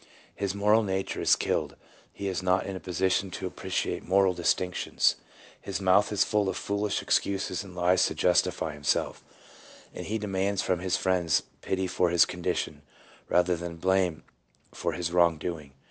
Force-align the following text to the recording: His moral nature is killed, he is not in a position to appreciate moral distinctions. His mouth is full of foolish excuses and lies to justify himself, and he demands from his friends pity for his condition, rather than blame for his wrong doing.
His 0.35 0.55
moral 0.55 0.81
nature 0.81 1.21
is 1.21 1.35
killed, 1.35 1.75
he 2.11 2.27
is 2.27 2.41
not 2.41 2.65
in 2.65 2.75
a 2.75 2.79
position 2.79 3.29
to 3.29 3.45
appreciate 3.45 4.01
moral 4.03 4.33
distinctions. 4.33 5.17
His 5.61 5.79
mouth 5.79 6.11
is 6.11 6.23
full 6.23 6.49
of 6.49 6.57
foolish 6.57 7.03
excuses 7.03 7.63
and 7.63 7.75
lies 7.75 8.07
to 8.07 8.15
justify 8.15 8.73
himself, 8.73 9.23
and 9.93 10.07
he 10.07 10.17
demands 10.17 10.63
from 10.63 10.79
his 10.79 10.97
friends 10.97 11.43
pity 11.61 11.85
for 11.85 12.09
his 12.09 12.25
condition, 12.25 12.81
rather 13.29 13.55
than 13.55 13.75
blame 13.75 14.23
for 14.71 14.93
his 14.93 15.11
wrong 15.11 15.37
doing. 15.37 15.71